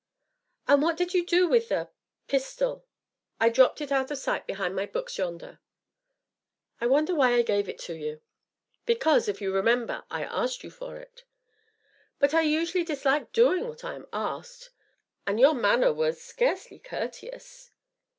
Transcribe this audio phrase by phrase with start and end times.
[0.67, 1.89] "And what did you do with the
[2.27, 2.87] pistol?"
[3.39, 5.59] "I dropped it out of sight behind my books yonder."
[6.79, 8.19] "I wonder why I gave it to you."
[8.87, 11.23] "Because, if you remember, I asked you for it."
[12.17, 14.71] "But I usually dislike doing what I am asked,
[15.27, 17.69] and your manner was scarcely courteous."